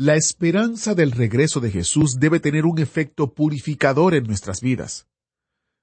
[0.00, 5.08] La esperanza del regreso de Jesús debe tener un efecto purificador en nuestras vidas.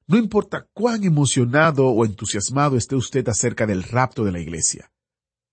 [0.08, 4.90] No importa cuán emocionado o entusiasmado esté usted acerca del rapto de la iglesia.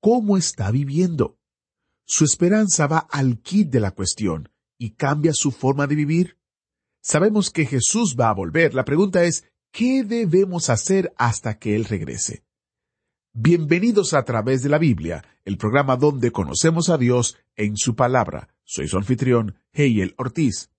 [0.01, 1.41] ¿Cómo está viviendo?
[2.06, 4.48] Su esperanza va al kit de la cuestión
[4.79, 6.39] y cambia su forma de vivir.
[7.03, 8.75] Sabemos que Jesús va a volver.
[8.75, 12.45] La pregunta es, ¿qué debemos hacer hasta que Él regrese?
[13.34, 18.52] Bienvenidos a través de la Biblia, el programa donde conocemos a Dios en su palabra.
[18.65, 20.70] Soy su anfitrión, Heyel Ortiz.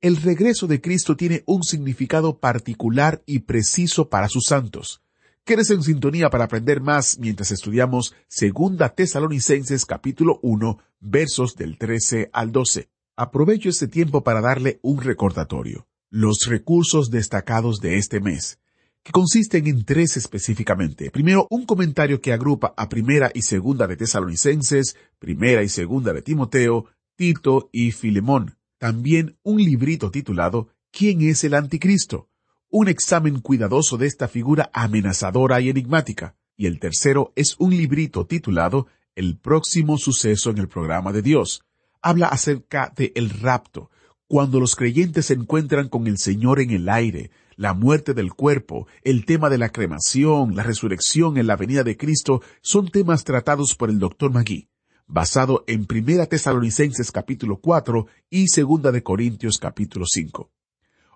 [0.00, 5.02] El regreso de Cristo tiene un significado particular y preciso para sus santos.
[5.44, 12.30] Quedes en sintonía para aprender más mientras estudiamos Segunda Tesalonicenses capítulo 1 versos del 13
[12.32, 12.88] al 12.
[13.16, 15.86] Aprovecho este tiempo para darle un recordatorio.
[16.08, 18.58] Los recursos destacados de este mes,
[19.02, 21.10] que consisten en tres específicamente.
[21.10, 26.22] Primero, un comentario que agrupa a Primera y Segunda de Tesalonicenses, Primera y Segunda de
[26.22, 26.86] Timoteo,
[27.20, 28.56] Tito y Filemón.
[28.78, 32.30] También un librito titulado ¿Quién es el anticristo?
[32.70, 36.34] Un examen cuidadoso de esta figura amenazadora y enigmática.
[36.56, 41.62] Y el tercero es un librito titulado El próximo suceso en el programa de Dios.
[42.00, 43.90] Habla acerca de el rapto,
[44.26, 48.86] cuando los creyentes se encuentran con el Señor en el aire, la muerte del cuerpo,
[49.02, 53.74] el tema de la cremación, la resurrección en la venida de Cristo, son temas tratados
[53.74, 54.32] por el Dr.
[54.32, 54.69] Magui
[55.10, 60.50] basado en Primera Tesalonicenses capítulo 4 y Segunda de Corintios capítulo 5.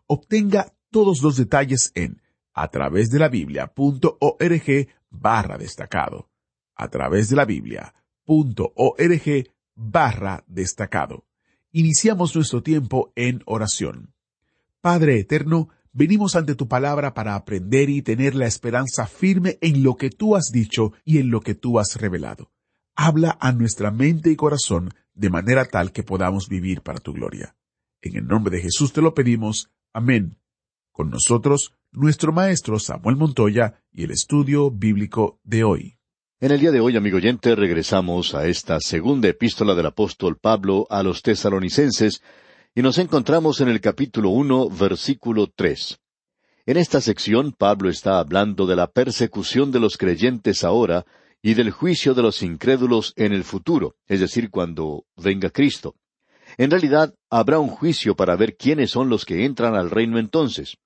[0.09, 2.21] Obtenga todos los detalles en
[2.53, 6.29] a través de la Biblia.org barra destacado.
[6.75, 7.95] A través de la Biblia.org
[9.77, 11.25] barra destacado.
[11.71, 14.13] Iniciamos nuestro tiempo en oración.
[14.81, 19.97] Padre eterno, venimos ante tu palabra para aprender y tener la esperanza firme en lo
[19.97, 22.51] que tú has dicho y en lo que tú has revelado
[22.97, 27.57] habla a nuestra mente y corazón de manera tal que podamos vivir para tu gloria.
[28.03, 29.71] En el nombre de Jesús te lo pedimos.
[29.93, 30.37] Amén.
[30.93, 35.99] Con nosotros, nuestro maestro Samuel Montoya y el estudio bíblico de hoy.
[36.41, 40.87] En el día de hoy, amigo oyente, regresamos a esta segunda epístola del apóstol Pablo
[40.91, 42.23] a los tesalonicenses
[42.75, 46.01] y nos encontramos en el capítulo uno, versículo tres.
[46.67, 51.07] En esta sección, Pablo está hablando de la persecución de los creyentes ahora
[51.47, 55.95] y del juicio de los incrédulos en el futuro, es decir, cuando venga Cristo.
[56.57, 60.79] En realidad, habrá un juicio para ver quiénes son los que entran al reino entonces.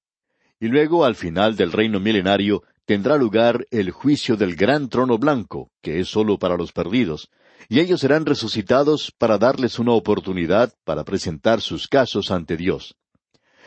[0.58, 5.70] Y luego, al final del reino milenario, tendrá lugar el juicio del gran trono blanco,
[5.80, 7.30] que es sólo para los perdidos,
[7.68, 12.96] y ellos serán resucitados para darles una oportunidad para presentar sus casos ante Dios.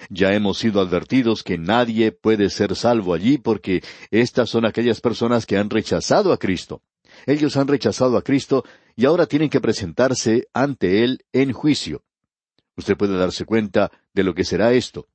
[0.09, 5.45] Ya hemos sido advertidos que nadie puede ser salvo allí porque estas son aquellas personas
[5.45, 6.81] que han rechazado a Cristo.
[7.25, 8.63] Ellos han rechazado a Cristo
[8.95, 12.03] y ahora tienen que presentarse ante Él en juicio.
[12.75, 15.07] Usted puede darse cuenta de lo que será esto.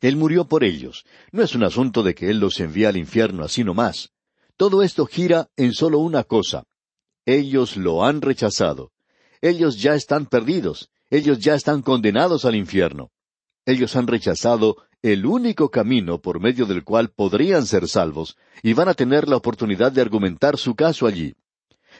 [0.00, 1.04] Él murió por ellos.
[1.30, 4.10] No es un asunto de que Él los envía al infierno así nomás.
[4.56, 6.64] Todo esto gira en solo una cosa.
[7.26, 8.92] Ellos lo han rechazado.
[9.40, 10.90] Ellos ya están perdidos.
[11.10, 13.10] Ellos ya están condenados al infierno.
[13.66, 18.88] Ellos han rechazado el único camino por medio del cual podrían ser salvos, y van
[18.88, 21.34] a tener la oportunidad de argumentar su caso allí.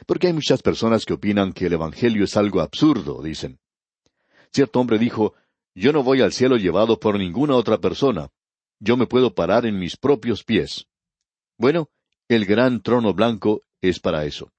[0.05, 3.59] Porque hay muchas personas que opinan que el Evangelio es algo absurdo, dicen.
[4.51, 5.33] Cierto hombre dijo,
[5.73, 8.29] Yo no voy al cielo llevado por ninguna otra persona.
[8.79, 10.87] Yo me puedo parar en mis propios pies.
[11.57, 11.89] Bueno,
[12.27, 14.51] el gran trono blanco es para eso.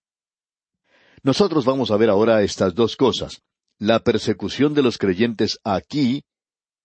[1.22, 3.42] Nosotros vamos a ver ahora estas dos cosas,
[3.78, 6.24] la persecución de los creyentes aquí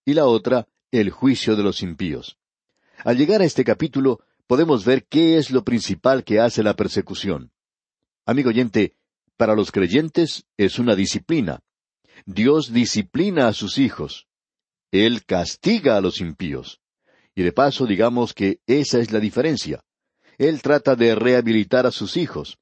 [0.06, 2.38] y la otra, el juicio de los impíos.
[3.04, 7.52] Al llegar a este capítulo, podemos ver qué es lo principal que hace la persecución.
[8.26, 8.96] Amigo oyente,
[9.38, 11.62] para los creyentes es una disciplina.
[12.26, 14.28] Dios disciplina a sus hijos.
[14.92, 16.82] Él castiga a los impíos.
[17.34, 19.84] Y de paso digamos que esa es la diferencia.
[20.38, 22.60] Él trata de rehabilitar a sus hijos.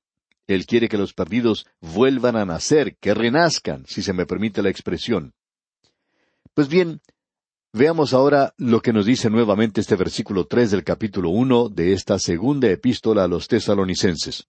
[0.48, 4.70] Él quiere que los perdidos vuelvan a nacer, que renazcan, si se me permite la
[4.70, 5.34] expresión.
[6.54, 7.02] Pues bien,
[7.72, 12.18] Veamos ahora lo que nos dice nuevamente este versículo tres del capítulo uno de esta
[12.18, 14.48] segunda epístola a los tesalonicenses.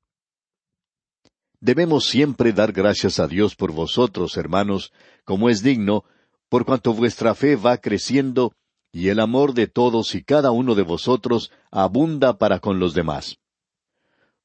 [1.60, 4.90] Debemos siempre dar gracias a Dios por vosotros, hermanos,
[5.26, 6.04] como es digno,
[6.48, 8.54] por cuanto vuestra fe va creciendo
[8.90, 13.36] y el amor de todos y cada uno de vosotros abunda para con los demás.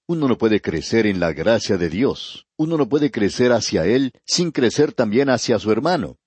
[0.06, 4.12] Uno no puede crecer en la gracia de Dios, uno no puede crecer hacia Él
[4.25, 6.18] sin crecer también hacia su hermano.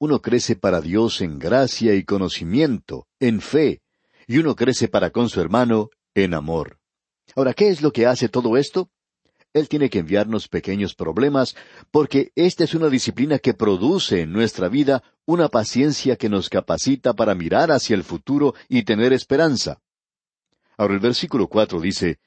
[0.00, 3.82] Uno crece para Dios en gracia y conocimiento, en fe,
[4.28, 6.78] y uno crece para con su hermano en amor.
[7.34, 8.90] Ahora, ¿qué es lo que hace todo esto?
[9.52, 11.56] Él tiene que enviarnos pequeños problemas,
[11.90, 17.14] porque esta es una disciplina que produce en nuestra vida una paciencia que nos capacita
[17.14, 19.80] para mirar hacia el futuro y tener esperanza.
[20.76, 22.20] Ahora el versículo cuatro dice,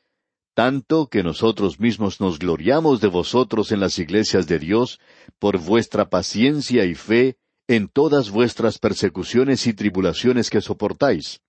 [0.53, 4.99] tanto que nosotros mismos nos gloriamos de vosotros en las iglesias de Dios,
[5.39, 11.41] por vuestra paciencia y fe en todas vuestras persecuciones y tribulaciones que soportáis.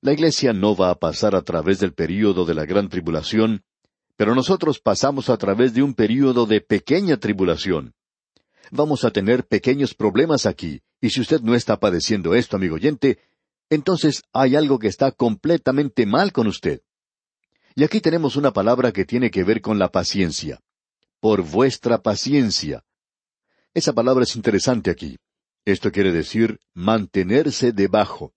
[0.00, 3.64] La iglesia no va a pasar a través del período de la gran tribulación,
[4.16, 7.94] pero nosotros pasamos a través de un período de pequeña tribulación.
[8.70, 13.18] Vamos a tener pequeños problemas aquí, y si usted no está padeciendo esto, amigo oyente,
[13.70, 16.82] entonces hay algo que está completamente mal con usted.
[17.74, 20.60] Y aquí tenemos una palabra que tiene que ver con la paciencia.
[21.20, 22.84] Por vuestra paciencia.
[23.78, 25.18] Esa palabra es interesante aquí.
[25.64, 28.32] Esto quiere decir mantenerse debajo.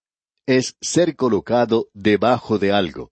[0.46, 3.12] Es ser colocado debajo de algo.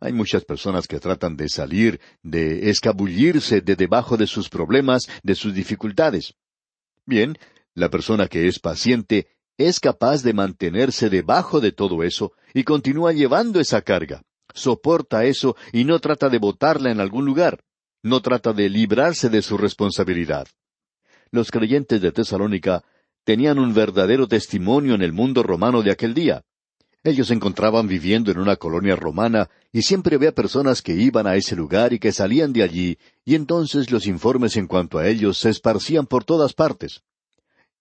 [0.00, 5.34] Hay muchas personas que tratan de salir, de escabullirse de debajo de sus problemas, de
[5.34, 6.32] sus dificultades.
[7.04, 7.36] Bien,
[7.74, 9.28] la persona que es paciente
[9.58, 14.22] es capaz de mantenerse debajo de todo eso y continúa llevando esa carga.
[14.54, 17.62] Soporta eso y no trata de botarla en algún lugar.
[18.02, 20.48] No trata de librarse de su responsabilidad.
[21.32, 22.82] Los creyentes de Tesalónica
[23.22, 26.42] tenían un verdadero testimonio en el mundo romano de aquel día.
[27.04, 31.36] Ellos se encontraban viviendo en una colonia romana y siempre había personas que iban a
[31.36, 35.38] ese lugar y que salían de allí, y entonces los informes en cuanto a ellos
[35.38, 37.02] se esparcían por todas partes.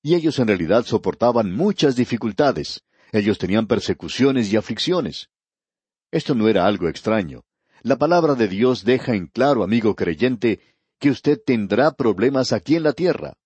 [0.04, 2.84] Y ellos en realidad soportaban muchas dificultades.
[3.12, 5.30] Ellos tenían persecuciones y aflicciones.
[6.12, 7.42] Esto no era algo extraño.
[7.82, 10.60] La palabra de Dios deja en claro, amigo creyente,
[11.00, 13.39] que usted tendrá problemas aquí en la tierra.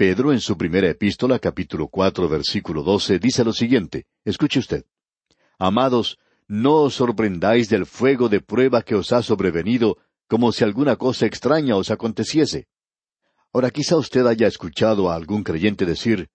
[0.00, 4.06] Pedro en su primera epístola, capítulo cuatro, versículo doce, dice lo siguiente.
[4.24, 4.86] Escuche usted.
[5.58, 6.16] Amados,
[6.48, 11.26] no os sorprendáis del fuego de prueba que os ha sobrevenido, como si alguna cosa
[11.26, 12.66] extraña os aconteciese.
[13.52, 16.30] Ahora quizá usted haya escuchado a algún creyente decir,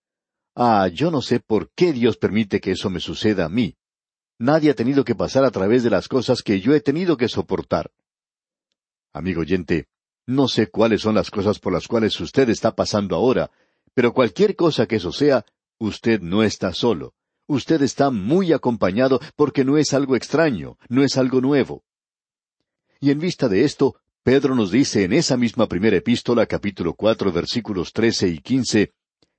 [0.54, 3.78] Ah, yo no sé por qué Dios permite que eso me suceda a mí.
[4.38, 7.28] Nadie ha tenido que pasar a través de las cosas que yo he tenido que
[7.28, 7.90] soportar.
[9.12, 9.88] Amigo oyente,
[10.28, 13.52] no sé cuáles son las cosas por las cuales usted está pasando ahora,
[13.94, 15.46] pero cualquier cosa que eso sea,
[15.80, 17.14] usted no está solo
[17.48, 21.84] usted está muy acompañado porque no es algo extraño, no es algo nuevo.
[23.00, 27.32] Y en vista de esto, Pedro nos dice en esa misma primera epístola, capítulo cuatro,
[27.32, 28.94] versículos trece y quince,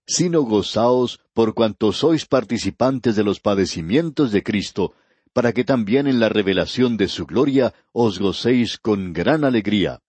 [0.06, 4.94] sino gozaos por cuanto sois participantes de los padecimientos de Cristo,
[5.32, 10.00] para que también en la revelación de su gloria os gocéis con gran alegría.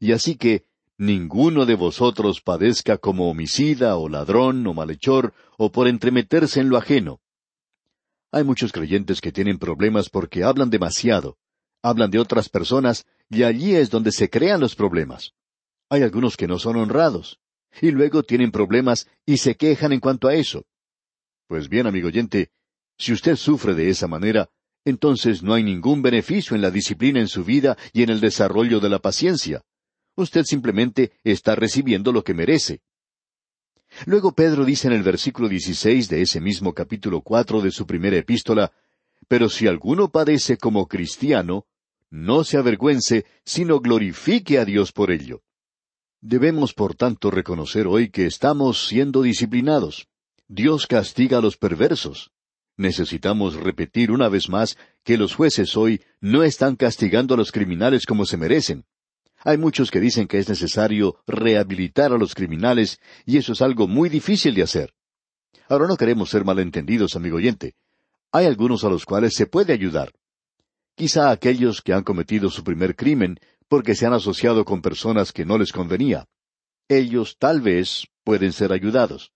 [0.00, 0.64] Y así que,
[0.98, 6.76] ninguno de vosotros padezca como homicida o ladrón o malhechor o por entremeterse en lo
[6.76, 7.20] ajeno,
[8.32, 11.36] hay muchos creyentes que tienen problemas porque hablan demasiado,
[11.82, 15.32] hablan de otras personas y allí es donde se crean los problemas.
[15.88, 17.40] Hay algunos que no son honrados,
[17.80, 20.64] y luego tienen problemas y se quejan en cuanto a eso.
[21.48, 22.50] Pues bien, amigo oyente,
[22.96, 24.48] si usted sufre de esa manera,
[24.84, 28.78] entonces no hay ningún beneficio en la disciplina en su vida y en el desarrollo
[28.78, 29.62] de la paciencia.
[30.20, 32.82] Usted simplemente está recibiendo lo que merece.
[34.04, 38.18] Luego Pedro dice en el versículo 16 de ese mismo capítulo cuatro de su primera
[38.18, 38.70] epístola,
[39.28, 41.64] Pero si alguno padece como cristiano,
[42.10, 45.42] no se avergüence, sino glorifique a Dios por ello.
[46.20, 50.08] Debemos, por tanto, reconocer hoy que estamos siendo disciplinados.
[50.48, 52.30] Dios castiga a los perversos.
[52.76, 58.04] Necesitamos repetir una vez más que los jueces hoy no están castigando a los criminales
[58.04, 58.84] como se merecen.
[59.42, 63.88] Hay muchos que dicen que es necesario rehabilitar a los criminales, y eso es algo
[63.88, 64.94] muy difícil de hacer.
[65.68, 67.74] Ahora no queremos ser malentendidos, amigo oyente.
[68.32, 70.12] Hay algunos a los cuales se puede ayudar.
[70.94, 75.46] Quizá aquellos que han cometido su primer crimen porque se han asociado con personas que
[75.46, 76.26] no les convenía.
[76.88, 79.32] Ellos tal vez pueden ser ayudados.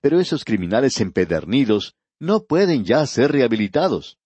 [0.00, 4.18] Pero esos criminales empedernidos no pueden ya ser rehabilitados.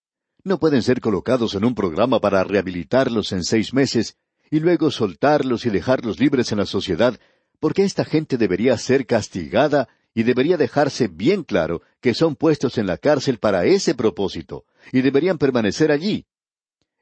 [0.42, 4.16] No pueden ser colocados en un programa para rehabilitarlos en seis meses
[4.50, 7.18] y luego soltarlos y dejarlos libres en la sociedad,
[7.60, 12.86] porque esta gente debería ser castigada y debería dejarse bien claro que son puestos en
[12.86, 16.26] la cárcel para ese propósito, y deberían permanecer allí.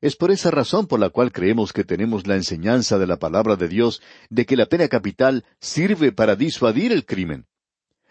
[0.01, 3.57] Es por esa razón por la cual creemos que tenemos la enseñanza de la palabra
[3.57, 4.01] de Dios
[4.31, 7.47] de que la pena capital sirve para disuadir el crimen.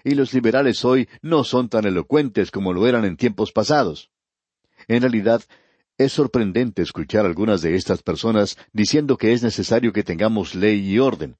[0.04, 4.10] Y los liberales hoy no son tan elocuentes como lo eran en tiempos pasados.
[4.88, 5.42] En realidad,
[5.98, 10.94] es sorprendente escuchar a algunas de estas personas diciendo que es necesario que tengamos ley
[10.94, 11.38] y orden.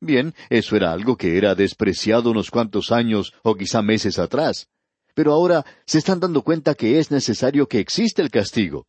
[0.00, 4.68] Bien, eso era algo que era despreciado unos cuantos años o quizá meses atrás.
[5.14, 8.86] Pero ahora se están dando cuenta que es necesario que exista el castigo.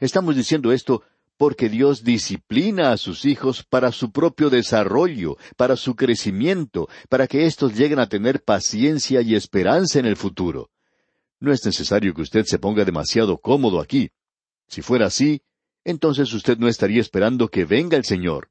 [0.00, 1.02] Estamos diciendo esto
[1.36, 7.46] porque Dios disciplina a sus hijos para su propio desarrollo, para su crecimiento, para que
[7.46, 10.70] éstos lleguen a tener paciencia y esperanza en el futuro.
[11.38, 14.10] No es necesario que usted se ponga demasiado cómodo aquí.
[14.68, 15.42] Si fuera así,
[15.84, 18.50] entonces usted no estaría esperando que venga el Señor.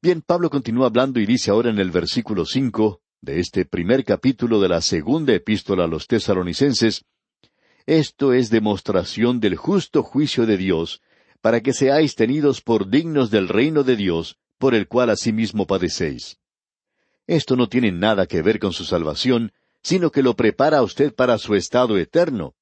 [0.00, 4.60] Bien, Pablo continúa hablando y dice ahora en el versículo cinco de este primer capítulo
[4.60, 7.04] de la segunda epístola a los tesalonicenses,
[7.88, 11.00] esto es demostración del justo juicio de Dios,
[11.40, 16.38] para que seáis tenidos por dignos del reino de Dios, por el cual asimismo padecéis.
[17.26, 19.52] Esto no tiene nada que ver con su salvación,
[19.82, 22.54] sino que lo prepara a usted para su estado eterno.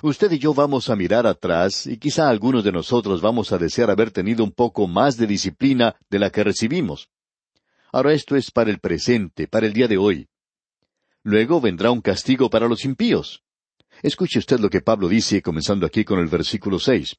[0.00, 3.90] Usted y yo vamos a mirar atrás y quizá algunos de nosotros vamos a desear
[3.90, 7.08] haber tenido un poco más de disciplina de la que recibimos.
[7.92, 10.28] Ahora esto es para el presente, para el día de hoy.
[11.22, 13.42] Luego vendrá un castigo para los impíos.
[14.02, 17.16] Escuche usted lo que Pablo dice, comenzando aquí con el versículo seis.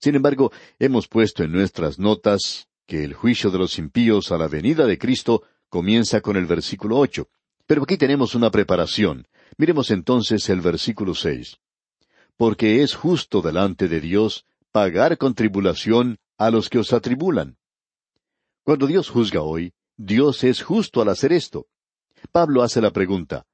[0.00, 4.48] Sin embargo, hemos puesto en nuestras notas que el juicio de los impíos a la
[4.48, 7.28] venida de Cristo comienza con el versículo ocho.
[7.66, 9.28] Pero aquí tenemos una preparación.
[9.56, 11.58] Miremos entonces el versículo seis.
[12.36, 17.56] Porque es justo delante de Dios pagar con tribulación a los que os atribulan.
[18.64, 21.66] Cuando Dios juzga hoy, Dios es justo al hacer esto.
[22.32, 23.46] Pablo hace la pregunta,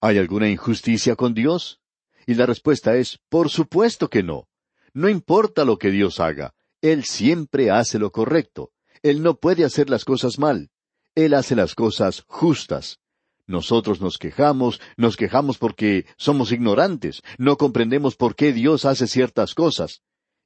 [0.00, 1.80] ¿hay alguna injusticia con Dios?
[2.26, 4.48] Y la respuesta es, por supuesto que no.
[4.92, 8.72] No importa lo que Dios haga, Él siempre hace lo correcto.
[9.02, 10.70] Él no puede hacer las cosas mal.
[11.14, 12.98] Él hace las cosas justas.
[13.46, 19.54] Nosotros nos quejamos, nos quejamos porque somos ignorantes, no comprendemos por qué Dios hace ciertas
[19.54, 20.02] cosas.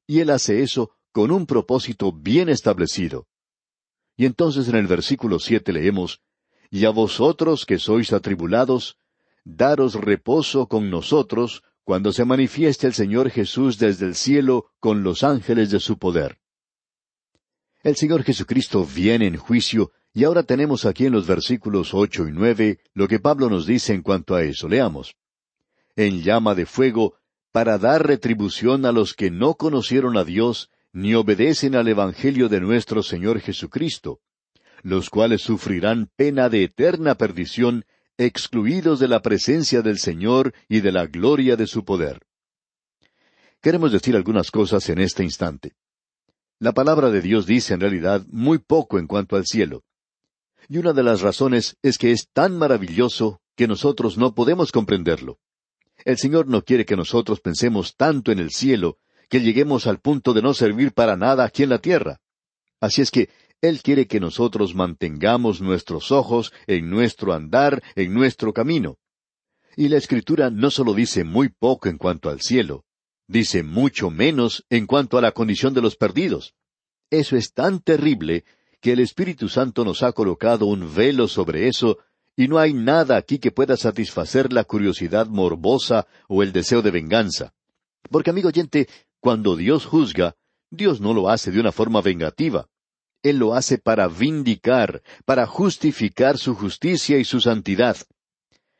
[0.07, 3.27] Y Él hace eso con un propósito bien establecido.
[4.17, 6.21] Y entonces en el versículo siete leemos,
[6.71, 8.97] Y a vosotros que sois atribulados,
[9.45, 15.25] daros reposo con nosotros, cuando se manifieste el Señor Jesús desde el cielo con los
[15.25, 16.39] ángeles de su poder.
[17.83, 22.33] El Señor Jesucristo viene en juicio, y ahora tenemos aquí en los versículos ocho y
[22.33, 24.69] nueve lo que Pablo nos dice en cuanto a eso.
[24.69, 25.15] Leamos.
[25.95, 27.15] En llama de fuego,
[27.53, 32.61] para dar retribución a los que no conocieron a Dios, ni obedecen al Evangelio de
[32.61, 34.21] nuestro Señor Jesucristo,
[34.83, 37.85] los cuales sufrirán pena de eterna perdición
[38.19, 42.21] excluidos de la presencia del Señor y de la gloria de su poder.
[43.63, 45.75] Queremos decir algunas cosas en este instante.
[46.59, 49.85] La palabra de Dios dice en realidad muy poco en cuanto al cielo.
[50.69, 55.39] Y una de las razones es que es tan maravilloso que nosotros no podemos comprenderlo.
[56.05, 58.99] El Señor no quiere que nosotros pensemos tanto en el cielo
[59.29, 62.21] que lleguemos al punto de no servir para nada aquí en la tierra.
[62.81, 63.29] Así es que
[63.61, 68.99] él quiere que nosotros mantengamos nuestros ojos en nuestro andar, en nuestro camino.
[69.77, 72.85] Y la Escritura no solo dice muy poco en cuanto al cielo,
[73.29, 76.55] dice mucho menos en cuanto a la condición de los perdidos.
[77.11, 78.45] Eso es tan terrible
[78.81, 81.99] que el Espíritu Santo nos ha colocado un velo sobre eso,
[82.37, 86.91] y no hay nada aquí que pueda satisfacer la curiosidad morbosa o el deseo de
[86.91, 87.53] venganza.
[88.11, 88.89] Porque, amigo oyente,
[89.21, 90.37] cuando Dios juzga,
[90.71, 92.69] Dios no lo hace de una forma vengativa.
[93.23, 97.99] Él lo hace para vindicar, para justificar su justicia y su santidad.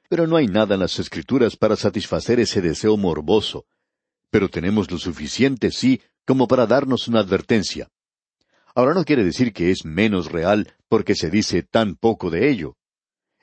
[0.09, 3.67] Pero no hay nada en las Escrituras para satisfacer ese deseo morboso.
[4.31, 7.91] Pero tenemos lo suficiente, sí, como para darnos una advertencia.
[8.75, 12.77] Ahora no quiere decir que es menos real porque se dice tan poco de ello.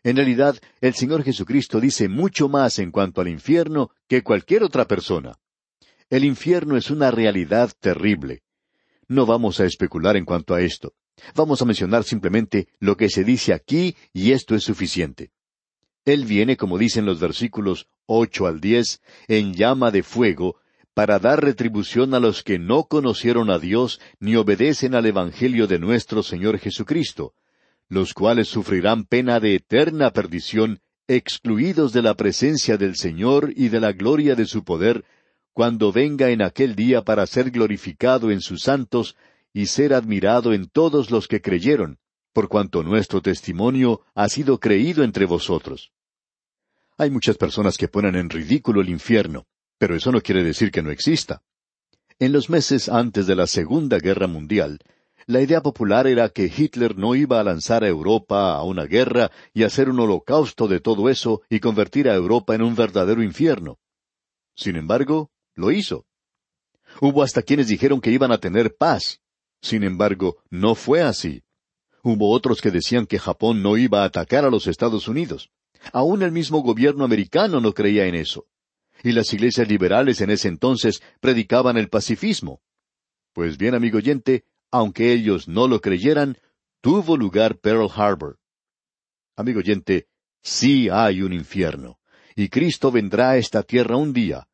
[0.04, 4.86] En realidad, el Señor Jesucristo dice mucho más en cuanto al infierno que cualquier otra
[4.86, 5.38] persona.
[6.10, 8.44] El infierno es una realidad terrible.
[9.08, 10.94] No vamos a especular en cuanto a esto.
[11.36, 15.32] Vamos a mencionar simplemente lo que se dice aquí y esto es suficiente.
[16.06, 20.56] Él viene, como dicen los versículos ocho al diez, en llama de fuego,
[20.98, 25.78] para dar retribución a los que no conocieron a Dios ni obedecen al Evangelio de
[25.78, 27.36] nuestro Señor Jesucristo,
[27.88, 33.80] los cuales sufrirán pena de eterna perdición, excluidos de la presencia del Señor y de
[33.80, 35.06] la gloria de su poder,
[35.54, 39.16] cuando venga en aquel día para ser glorificado en sus santos
[39.54, 42.00] y ser admirado en todos los que creyeron,
[42.34, 45.92] por cuanto nuestro testimonio ha sido creído entre vosotros.
[46.98, 49.46] Hay muchas personas que ponen en ridículo el infierno,
[49.78, 51.42] pero eso no quiere decir que no exista.
[52.20, 54.80] En los meses antes de la Segunda Guerra Mundial,
[55.28, 59.30] la idea popular era que Hitler no iba a lanzar a Europa a una guerra
[59.54, 63.78] y hacer un holocausto de todo eso y convertir a Europa en un verdadero infierno.
[64.56, 66.06] Sin embargo, lo hizo.
[67.02, 69.20] Hubo hasta quienes dijeron que iban a tener paz.
[69.62, 71.44] Sin embargo, no fue así.
[72.04, 75.52] Hubo otros que decían que Japón no iba a atacar a los Estados Unidos.
[75.92, 78.46] Aún el mismo gobierno americano no creía en eso.
[79.04, 82.62] Y las iglesias liberales en ese entonces predicaban el pacifismo.
[83.34, 86.38] Pues bien, amigo oyente, aunque ellos no lo creyeran,
[86.82, 88.40] tuvo lugar Pearl Harbor.
[89.36, 90.08] Amigo oyente,
[90.42, 92.00] sí hay un infierno,
[92.36, 94.48] y Cristo vendrá a esta tierra un día.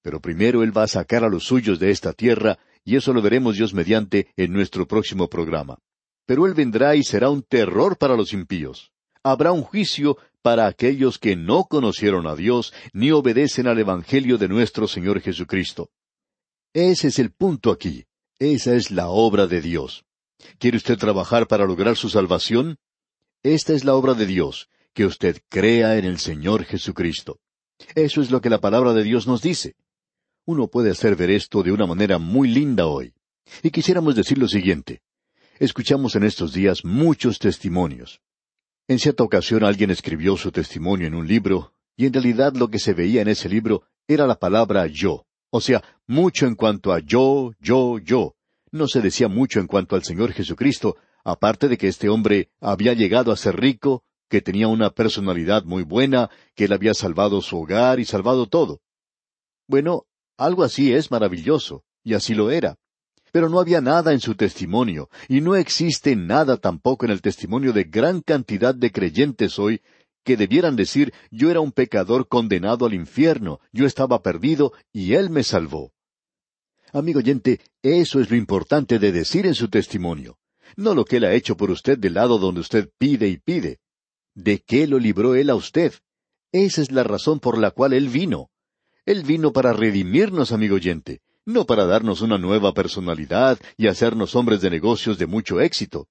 [0.00, 3.22] Pero primero Él va a sacar a los suyos de esta tierra, y eso lo
[3.22, 5.78] veremos Dios mediante en nuestro próximo programa.
[6.26, 8.91] Pero Él vendrá y será un terror para los impíos.
[9.22, 14.48] Habrá un juicio para aquellos que no conocieron a Dios ni obedecen al Evangelio de
[14.48, 15.90] nuestro Señor Jesucristo.
[16.72, 18.06] Ese es el punto aquí.
[18.38, 20.04] Esa es la obra de Dios.
[20.58, 22.78] ¿Quiere usted trabajar para lograr su salvación?
[23.44, 27.38] Esta es la obra de Dios, que usted crea en el Señor Jesucristo.
[27.94, 29.76] Eso es lo que la palabra de Dios nos dice.
[30.44, 33.14] Uno puede hacer ver esto de una manera muy linda hoy.
[33.62, 35.02] Y quisiéramos decir lo siguiente.
[35.60, 38.20] Escuchamos en estos días muchos testimonios.
[38.88, 42.78] En cierta ocasión alguien escribió su testimonio en un libro, y en realidad lo que
[42.78, 45.24] se veía en ese libro era la palabra yo.
[45.50, 48.34] O sea, mucho en cuanto a yo, yo, yo.
[48.70, 52.94] No se decía mucho en cuanto al Señor Jesucristo, aparte de que este hombre había
[52.94, 57.60] llegado a ser rico, que tenía una personalidad muy buena, que él había salvado su
[57.60, 58.80] hogar y salvado todo.
[59.68, 60.06] Bueno,
[60.38, 62.78] algo así es maravilloso, y así lo era.
[63.32, 67.72] Pero no había nada en su testimonio, y no existe nada tampoco en el testimonio
[67.72, 69.80] de gran cantidad de creyentes hoy
[70.22, 75.30] que debieran decir yo era un pecador condenado al infierno, yo estaba perdido y Él
[75.30, 75.92] me salvó.
[76.92, 80.38] Amigo oyente, eso es lo importante de decir en su testimonio,
[80.76, 83.80] no lo que Él ha hecho por usted del lado donde usted pide y pide.
[84.34, 85.94] ¿De qué lo libró Él a usted?
[86.52, 88.50] Esa es la razón por la cual Él vino.
[89.04, 94.60] Él vino para redimirnos, amigo oyente, no para darnos una nueva personalidad y hacernos hombres
[94.60, 96.08] de negocios de mucho éxito.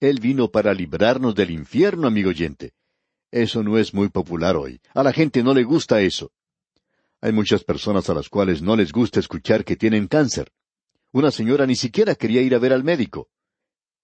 [0.00, 2.72] Él vino para librarnos del infierno, amigo oyente,
[3.30, 4.80] eso no es muy popular hoy.
[4.94, 6.32] A la gente no le gusta eso.
[7.20, 10.50] Hay muchas personas a las cuales no les gusta escuchar que tienen cáncer.
[11.12, 13.28] Una señora ni siquiera quería ir a ver al médico.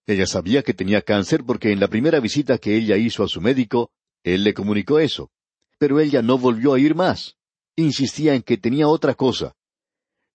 [0.07, 3.40] Ella sabía que tenía cáncer porque en la primera visita que ella hizo a su
[3.40, 3.90] médico,
[4.22, 5.31] él le comunicó eso.
[5.79, 7.37] Pero ella no volvió a ir más.
[7.77, 9.55] Insistía en que tenía otra cosa.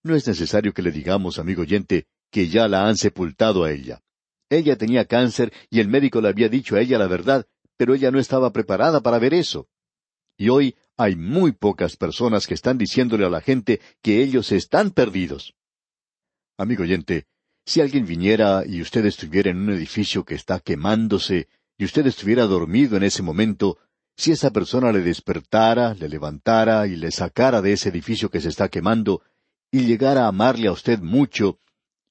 [0.03, 4.01] No es necesario que le digamos, amigo oyente, que ya la han sepultado a ella.
[4.49, 7.45] Ella tenía cáncer y el médico le había dicho a ella la verdad
[7.79, 9.69] pero ella no estaba preparada para ver eso.
[10.37, 14.91] Y hoy hay muy pocas personas que están diciéndole a la gente que ellos están
[14.91, 15.55] perdidos.
[16.57, 17.27] Amigo oyente,
[17.65, 22.43] si alguien viniera y usted estuviera en un edificio que está quemándose y usted estuviera
[22.47, 23.77] dormido en ese momento,
[24.17, 28.49] si esa persona le despertara, le levantara y le sacara de ese edificio que se
[28.49, 29.21] está quemando,
[29.71, 31.59] y llegara a amarle a usted mucho,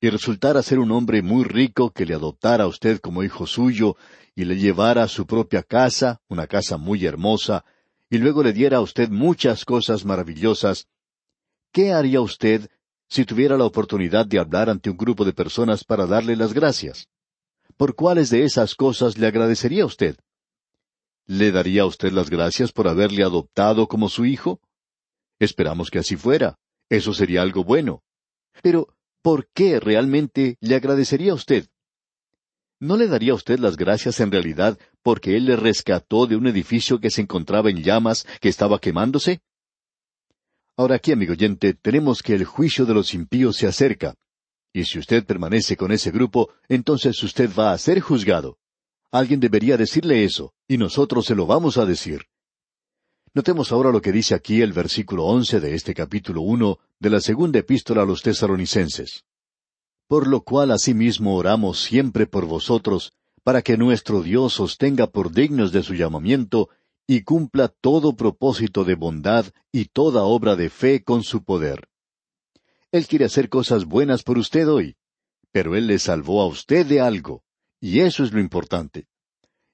[0.00, 3.96] y resultara ser un hombre muy rico que le adoptara a usted como hijo suyo
[4.34, 7.64] y le llevara a su propia casa, una casa muy hermosa,
[8.08, 10.86] y luego le diera a usted muchas cosas maravillosas,
[11.72, 12.70] ¿qué haría usted
[13.08, 17.08] si tuviera la oportunidad de hablar ante un grupo de personas para darle las gracias?
[17.76, 20.16] ¿Por cuáles de esas cosas le agradecería usted?
[21.26, 24.60] ¿Le daría a usted las gracias por haberle adoptado como su hijo?
[25.38, 26.56] Esperamos que así fuera.
[26.90, 28.02] Eso sería algo bueno.
[28.62, 28.88] Pero,
[29.22, 31.68] ¿por qué realmente le agradecería a usted?
[32.80, 36.46] ¿No le daría a usted las gracias en realidad porque Él le rescató de un
[36.46, 39.40] edificio que se encontraba en llamas, que estaba quemándose?
[40.76, 44.14] Ahora aquí, amigo oyente, tenemos que el juicio de los impíos se acerca.
[44.72, 48.58] Y si usted permanece con ese grupo, entonces usted va a ser juzgado.
[49.10, 52.26] Alguien debería decirle eso, y nosotros se lo vamos a decir.
[53.38, 57.20] Notemos ahora lo que dice aquí el versículo once de este capítulo uno de la
[57.20, 59.24] segunda epístola a los tesaronicenses
[60.08, 63.12] por lo cual asimismo oramos siempre por vosotros,
[63.44, 66.68] para que nuestro Dios os tenga por dignos de su llamamiento,
[67.06, 71.88] y cumpla todo propósito de bondad y toda obra de fe con su poder.
[72.90, 74.96] Él quiere hacer cosas buenas por usted hoy,
[75.52, 77.44] pero Él le salvó a usted de algo,
[77.80, 79.06] y eso es lo importante.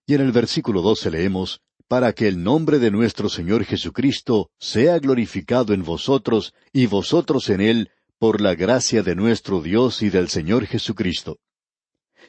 [0.05, 4.99] Y en el versículo doce leemos, para que el nombre de nuestro Señor Jesucristo sea
[4.99, 10.29] glorificado en vosotros y vosotros en Él, por la gracia de nuestro Dios y del
[10.29, 11.39] Señor Jesucristo.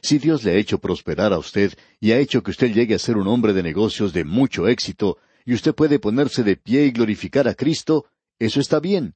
[0.02, 2.98] Si Dios le ha hecho prosperar a usted y ha hecho que usted llegue a
[2.98, 6.90] ser un hombre de negocios de mucho éxito, y usted puede ponerse de pie y
[6.90, 8.06] glorificar a Cristo,
[8.38, 9.14] eso está bien.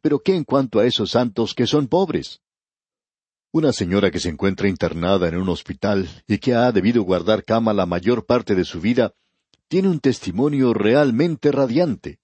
[0.00, 2.40] Pero ¿qué en cuanto a esos santos que son pobres?
[3.52, 7.72] Una señora que se encuentra internada en un hospital y que ha debido guardar cama
[7.72, 9.14] la mayor parte de su vida,
[9.68, 12.18] tiene un testimonio realmente radiante.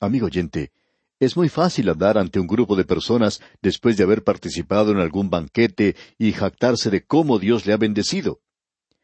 [0.00, 0.72] Amigo oyente,
[1.20, 5.30] es muy fácil andar ante un grupo de personas después de haber participado en algún
[5.30, 8.40] banquete y jactarse de cómo Dios le ha bendecido.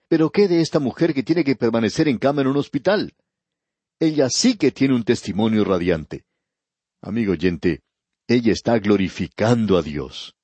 [0.08, 3.14] Pero ¿qué de esta mujer que tiene que permanecer en cama en un hospital?
[3.98, 6.24] Ella sí que tiene un testimonio radiante.
[7.00, 7.82] Amigo oyente,
[8.28, 10.36] ella está glorificando a Dios.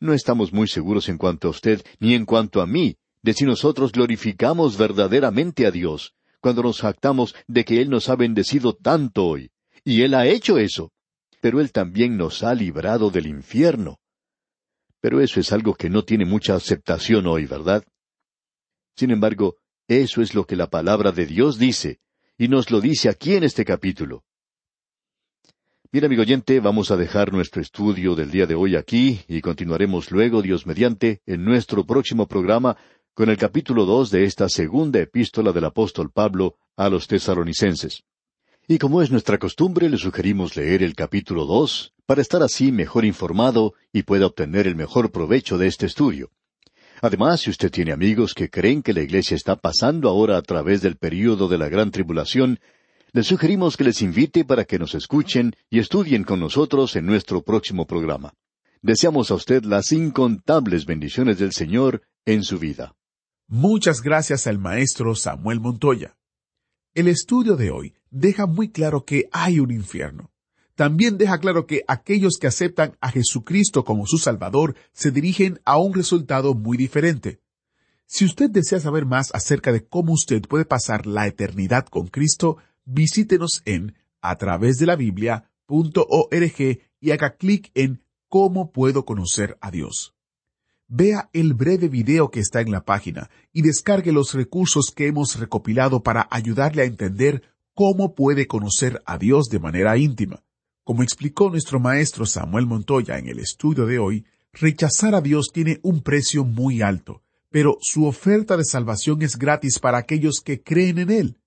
[0.00, 3.44] No estamos muy seguros en cuanto a usted ni en cuanto a mí de si
[3.44, 9.26] nosotros glorificamos verdaderamente a Dios cuando nos jactamos de que Él nos ha bendecido tanto
[9.26, 9.50] hoy.
[9.84, 10.92] Y Él ha hecho eso
[11.40, 13.98] pero Él también nos ha librado del infierno.
[15.00, 17.84] Pero eso es algo que no tiene mucha aceptación hoy, ¿verdad?
[18.96, 22.00] Sin embargo, eso es lo que la palabra de Dios dice,
[22.36, 24.24] y nos lo dice aquí en este capítulo.
[25.90, 30.10] Bien, amigo oyente, vamos a dejar nuestro estudio del día de hoy aquí y continuaremos
[30.10, 32.76] luego, Dios mediante, en nuestro próximo programa
[33.18, 38.04] con el capítulo dos de esta segunda epístola del apóstol Pablo a los tesaronicenses.
[38.68, 43.04] Y como es nuestra costumbre, le sugerimos leer el capítulo dos para estar así mejor
[43.04, 46.30] informado y pueda obtener el mejor provecho de este estudio.
[47.02, 50.80] Además, si usted tiene amigos que creen que la Iglesia está pasando ahora a través
[50.80, 52.60] del período de la gran tribulación,
[53.10, 57.42] le sugerimos que les invite para que nos escuchen y estudien con nosotros en nuestro
[57.42, 58.32] próximo programa.
[58.80, 62.94] Deseamos a usted las incontables bendiciones del Señor en su vida.
[63.50, 66.18] Muchas gracias al maestro Samuel Montoya.
[66.92, 70.30] El estudio de hoy deja muy claro que hay un infierno.
[70.74, 75.78] También deja claro que aquellos que aceptan a Jesucristo como su Salvador se dirigen a
[75.78, 77.40] un resultado muy diferente.
[78.04, 82.58] Si usted desea saber más acerca de cómo usted puede pasar la eternidad con Cristo,
[82.84, 89.70] visítenos en a través de la Biblia.org y haga clic en ¿Cómo puedo conocer a
[89.70, 90.17] Dios?
[90.90, 95.38] Vea el breve video que está en la página y descargue los recursos que hemos
[95.38, 97.42] recopilado para ayudarle a entender
[97.74, 100.42] cómo puede conocer a Dios de manera íntima.
[100.84, 104.24] Como explicó nuestro maestro Samuel Montoya en el estudio de hoy,
[104.54, 109.80] rechazar a Dios tiene un precio muy alto, pero su oferta de salvación es gratis
[109.80, 111.38] para aquellos que creen en Él.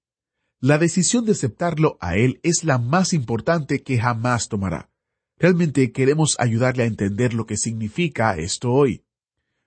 [0.60, 4.92] La decisión de aceptarlo a Él es la más importante que jamás tomará.
[5.40, 9.04] Realmente queremos ayudarle a entender lo que significa esto hoy.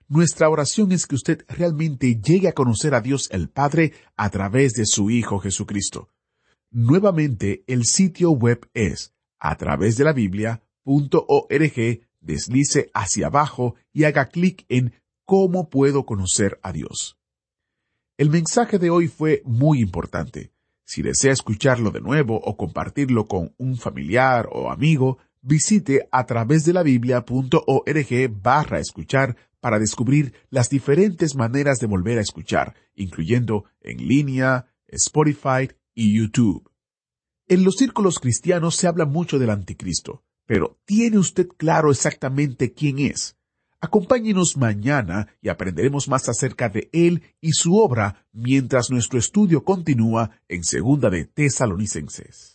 [0.07, 4.73] Nuestra oración es que usted realmente llegue a conocer a Dios el Padre a través
[4.73, 6.09] de su Hijo Jesucristo.
[6.69, 14.27] Nuevamente, el sitio web es a través de la Biblia.org, deslice hacia abajo y haga
[14.27, 14.93] clic en
[15.25, 17.17] ¿Cómo puedo conocer a Dios?
[18.15, 20.51] El mensaje de hoy fue muy importante.
[20.83, 26.65] Si desea escucharlo de nuevo o compartirlo con un familiar o amigo, visite a través
[26.65, 33.65] de la Biblia.org barra escuchar para descubrir las diferentes maneras de volver a escuchar, incluyendo
[33.81, 36.69] en línea, Spotify y YouTube.
[37.47, 42.99] En los círculos cristianos se habla mucho del anticristo, pero ¿tiene usted claro exactamente quién
[42.99, 43.37] es?
[43.79, 50.41] Acompáñenos mañana y aprenderemos más acerca de él y su obra mientras nuestro estudio continúa
[50.47, 52.54] en Segunda de Tesalonicenses.